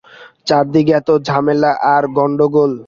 [0.47, 2.71] চারিদিকে এত ঝামেলা আর গন্ডগোল!